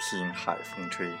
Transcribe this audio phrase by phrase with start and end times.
[0.00, 1.12] 听海风吹。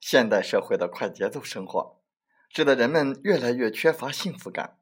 [0.00, 2.00] 现代社会的快节奏生活，
[2.48, 4.78] 使得人们越来越缺乏幸福感。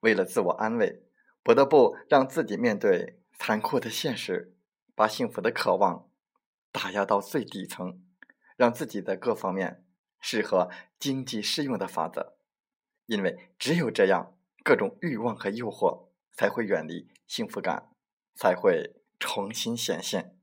[0.00, 1.02] 为了自我安慰，
[1.42, 3.21] 不得不让自己面对。
[3.44, 4.54] 残酷的现实，
[4.94, 6.08] 把幸福的渴望
[6.70, 8.00] 打压到最底层，
[8.54, 9.84] 让自己的各方面
[10.20, 12.36] 适合经济适用的法则，
[13.06, 17.90] 因为只有这样，各种欲望和诱惑才会远离，幸福感
[18.36, 20.38] 才会重新显现。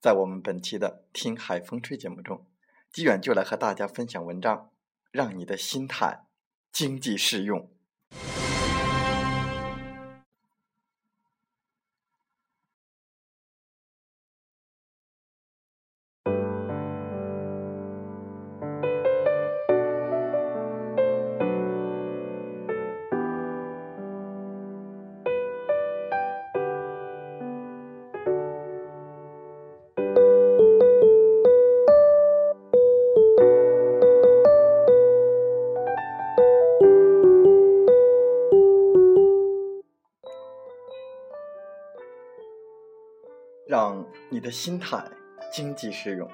[0.00, 2.46] 在我们本期的《听海风吹》节目中，
[2.90, 4.70] 纪远就来和大家分享文章，
[5.10, 6.24] 让你的心态
[6.72, 7.70] 经济适用。
[44.38, 45.04] 你的心态
[45.52, 46.30] 经济适用，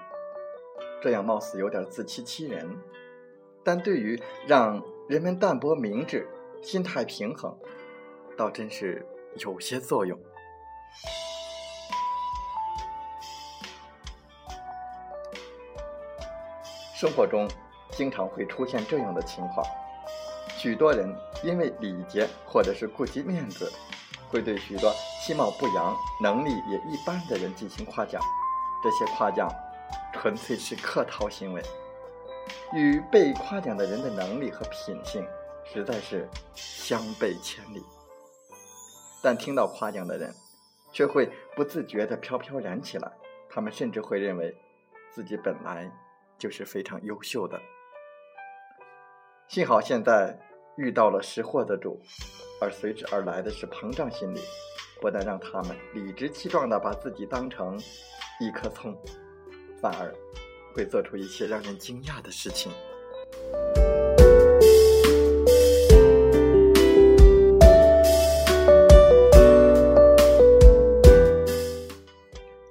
[1.03, 2.69] 这样貌似有点自欺欺人，
[3.65, 6.29] 但对于让人们淡泊明志、
[6.61, 7.59] 心态平衡，
[8.37, 9.07] 倒真是
[9.37, 10.21] 有些作用。
[16.95, 17.49] 生活中
[17.93, 19.67] 经常会出现这样的情况：
[20.59, 21.11] 许多人
[21.43, 23.73] 因为礼节或者是顾及面子，
[24.29, 24.93] 会对许多。
[25.27, 28.21] 其貌不扬、能力也一般的人进行夸奖，
[28.83, 29.49] 这些夸奖
[30.13, 31.63] 纯粹是客套行为，
[32.75, 35.27] 与被夸奖的人的能力和品性
[35.65, 37.83] 实在是相背千里。
[39.23, 40.31] 但听到夸奖的人，
[40.93, 43.11] 却会不自觉地飘飘然起来，
[43.49, 44.55] 他们甚至会认为
[45.11, 45.91] 自己本来
[46.37, 47.59] 就是非常优秀的。
[49.49, 50.39] 幸好现在
[50.77, 51.99] 遇到了识货的主，
[52.61, 54.43] 而随之而来的是膨胀心理。
[55.05, 57.79] 不但让他们理直气壮地把自己当成
[58.41, 58.97] 一棵葱，
[59.79, 60.11] 反而
[60.75, 62.73] 会做出一些让人惊讶的事情。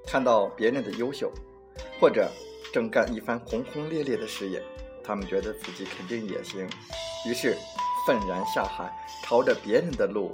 [0.08, 1.32] 看到别人的优秀，
[2.02, 2.28] 或者
[2.74, 4.60] 正干一番轰轰烈烈的事业，
[5.04, 6.68] 他们觉得自己肯定也行，
[7.28, 7.56] 于是
[8.08, 8.92] 愤然下海，
[9.24, 10.34] 朝着别人的路。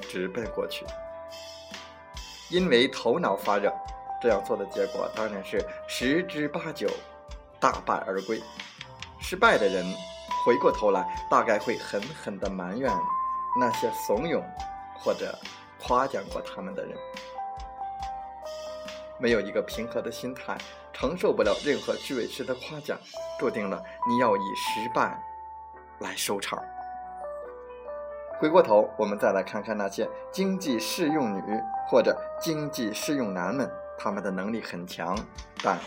[0.00, 0.84] 直奔过去，
[2.50, 3.72] 因为头脑发热，
[4.20, 6.88] 这样做的结果当然是十之八九
[7.58, 8.40] 大败而归。
[9.20, 9.84] 失败的人
[10.44, 12.92] 回过头来，大概会狠狠地埋怨
[13.58, 14.42] 那些怂恿
[14.98, 15.36] 或者
[15.82, 16.96] 夸奖过他们的人。
[19.18, 20.58] 没有一个平和的心态，
[20.92, 22.98] 承受不了任何虚伪式的夸奖，
[23.38, 25.18] 注定了你要以失败
[26.00, 26.62] 来收场。
[28.38, 31.40] 回过头，我们再来看看那些经济适用女
[31.88, 35.16] 或者经济适用男们，他们的能力很强，
[35.62, 35.78] 但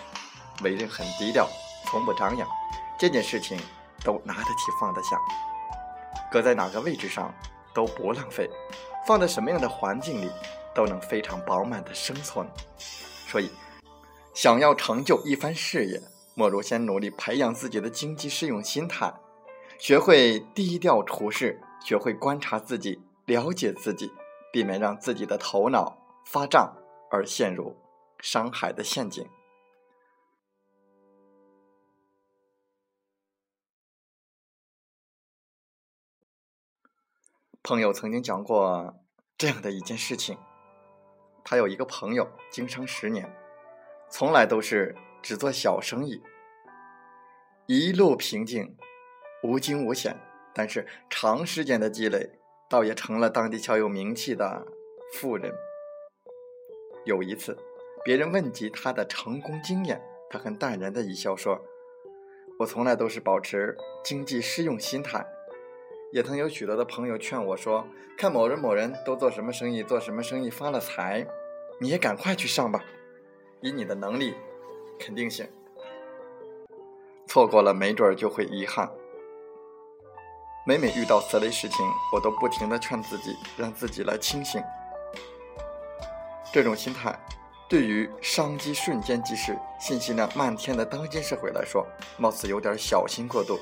[0.64, 1.48] 为人很低调，
[1.86, 2.48] 从不张扬。
[3.00, 3.60] 这件事情
[4.04, 5.20] 都拿得起放得下，
[6.32, 7.34] 搁在哪个位置上
[7.74, 8.50] 都不浪费，
[9.06, 10.32] 放在什么样的环境里
[10.74, 12.48] 都能非常饱满的生存。
[13.28, 13.52] 所以，
[14.34, 16.02] 想要成就一番事业，
[16.34, 19.14] 莫如先努力培养自己的经济适用心态，
[19.78, 24.12] 学会低调处事，学会观察自己，了解自己，
[24.58, 25.96] 避免让自己的头脑
[26.26, 26.76] 发胀
[27.12, 27.78] 而陷入
[28.18, 29.24] 伤害的陷阱。
[37.62, 38.96] 朋友曾经讲过
[39.38, 40.36] 这样的一件事情：
[41.44, 43.32] 他有一个朋友，经商十年，
[44.10, 46.20] 从来都是只做小生意，
[47.68, 48.76] 一路平静，
[49.44, 50.20] 无惊无险。
[50.52, 52.40] 但是长时间的积累，
[52.70, 54.66] 倒也成了当地小有名气的
[55.14, 55.54] 富人。
[57.06, 57.58] 有一次，
[58.04, 61.64] 别人问及他的成功经验，他很淡然的一笑说
[62.60, 65.26] ：“我从来都是保持经济适用心态。”
[66.12, 67.88] 也曾有许多的朋友劝我说
[68.18, 71.26] ：“看某人某人都做什么生意，做什么生意发了财，
[71.80, 72.84] 你也赶快去上吧，
[73.62, 74.34] 以你的能力，
[75.00, 75.48] 肯定行。
[77.28, 78.92] 错过了，没准儿就会遗憾。”
[80.68, 81.78] 每每遇到此类事情，
[82.12, 84.62] 我都不停的劝自己，让自己来清醒。
[86.52, 87.18] 这种心态，
[87.70, 91.88] 对于商机瞬间即逝、信息量漫天的当今社会来说，
[92.18, 93.58] 貌似有点小心过度。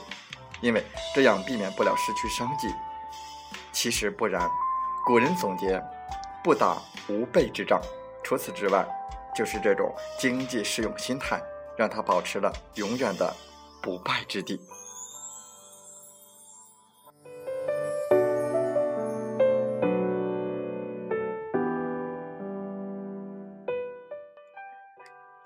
[0.62, 2.74] 因为这样避免不了失去商机，
[3.72, 4.50] 其实不然。
[5.06, 5.80] 古人总结
[6.44, 7.80] ：“不打无备之仗。”
[8.26, 8.84] 除此之外，
[9.36, 11.40] 就是这种经济适用心态，
[11.78, 13.32] 让他保持了永远的
[13.80, 14.60] 不败之地。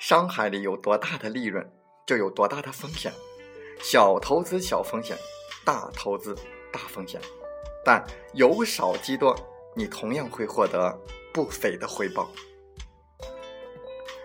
[0.10, 1.64] 商海里有多大的利润，
[2.08, 3.14] 就有多大的风险。
[3.80, 5.16] 小投资小风险，
[5.64, 6.36] 大投资
[6.74, 7.22] 大风险，
[7.86, 8.04] 但
[8.34, 9.36] 由少积多，
[9.76, 11.00] 你同样会获得
[11.32, 12.28] 不菲的回报。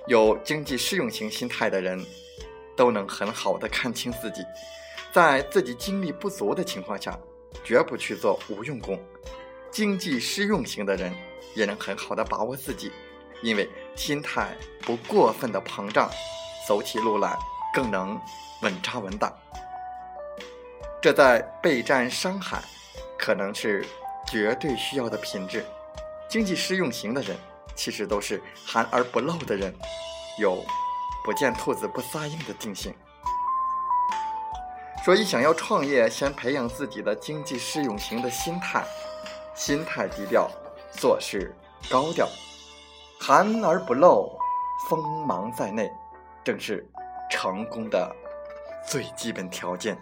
[0.06, 2.02] 有经济适用型心态的人，
[2.74, 4.40] 都能很好的看清自己，
[5.12, 7.14] 在自己精力不足的情况下，
[7.62, 8.98] 绝不去做无用功。
[9.70, 11.12] 经济适用型的人
[11.54, 12.90] 也能很好的把握自己，
[13.44, 16.10] 因为心态不过分的膨胀，
[16.66, 17.38] 走起路来
[17.74, 18.18] 更能
[18.62, 19.30] 稳扎稳打。
[21.02, 22.62] 这在备战商海，
[23.18, 23.84] 可能是
[24.26, 25.62] 绝对需要的品质。
[26.26, 27.36] 经济适用型的人，
[27.76, 29.74] 其实都是含而不露的人，
[30.38, 30.64] 有
[31.22, 32.94] 不见兔子不撒鹰的定性。
[35.04, 38.82] 所以，想要创业，先培养自己的经济适用型的心态，
[39.54, 40.50] 心态低调，
[40.92, 41.54] 做事
[41.90, 42.26] 高调，
[43.26, 44.38] 含而不露，
[44.86, 45.90] 锋芒在内，
[46.44, 46.86] 正是
[47.30, 48.14] 成功的
[48.86, 49.96] 最基本条件。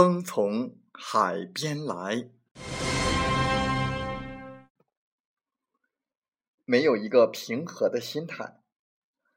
[0.00, 2.30] 风从海边来，
[6.64, 8.62] 没有一个平和的心态，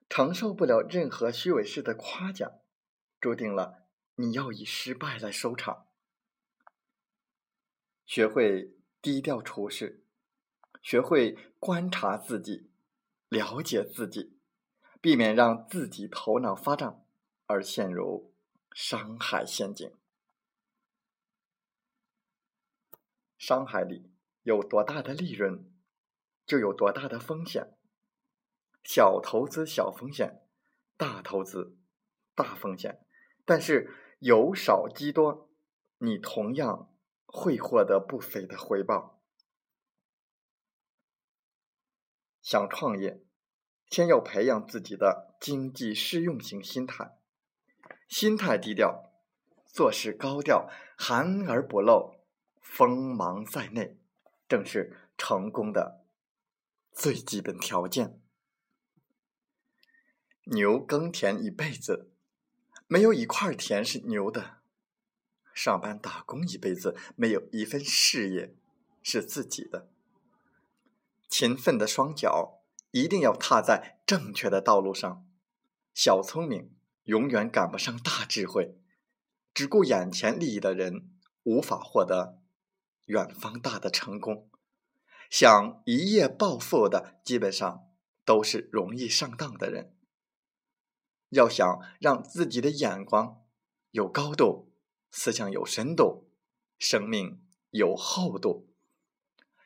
[0.08, 2.60] 承受不了任何虚伪式的夸奖，
[3.20, 3.88] 注定了
[4.18, 5.88] 你要以失败来收场。
[8.06, 10.06] 学会低调处事，
[10.84, 12.70] 学会观察自己，
[13.30, 14.38] 了解自己，
[15.02, 17.04] 避免让自己头脑发胀
[17.48, 18.36] 而陷入
[18.72, 19.92] 伤害陷阱。
[23.42, 25.66] 商海里有多大的利润，
[26.46, 27.76] 就有多大的风险。
[28.84, 30.44] 小投资小风险，
[30.96, 31.76] 大投资
[32.36, 33.04] 大风险。
[33.44, 35.50] 但是有少积多，
[35.98, 36.94] 你同样
[37.26, 39.24] 会获得不菲的回报。
[42.44, 43.26] 想创业，
[43.88, 47.18] 先要培养自己的经济适用型心态，
[48.08, 49.12] 心态低调，
[49.66, 52.21] 做事高调，含而不露。
[52.62, 53.98] 锋芒在内，
[54.48, 56.06] 正是成功的
[56.94, 58.22] 最基本条件。
[60.46, 62.12] 牛耕田一辈子，
[62.88, 64.62] 没有一块田是牛的；
[65.54, 68.56] 上班打工一辈子，没有一份事业
[69.04, 69.90] 是自己的。
[71.28, 75.26] 勤奋的双脚一定要踏在正确的道路上，
[75.94, 78.78] 小聪明永远赶不上大智慧。
[79.54, 81.12] 只顾眼前利益的人，
[81.44, 82.41] 无法获得
[83.06, 84.50] 远方大的成功。
[85.30, 87.88] 想一夜暴富的，基本上
[88.26, 89.96] 都是容易上当的人。
[91.30, 93.42] 要想让自己的眼光
[93.92, 94.74] 有高度，
[95.10, 96.30] 思想有深度，
[96.78, 98.68] 生命有厚度，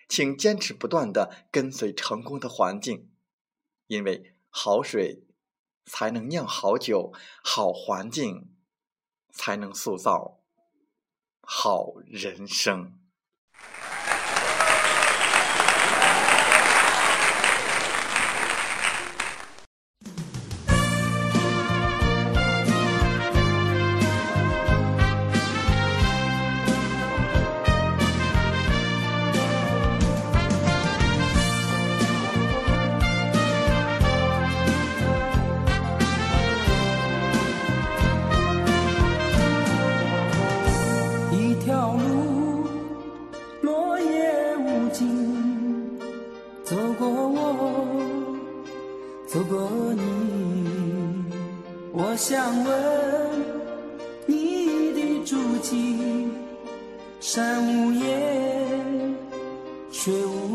[0.08, 3.12] 请坚持不断的跟随成功的环境，
[3.88, 5.24] 因为好水
[5.86, 7.12] 才能酿好酒，
[7.44, 8.56] 好环境
[9.32, 10.44] 才能塑造
[11.42, 13.00] 好人生。
[57.28, 59.16] 山无言，
[59.92, 60.55] 水无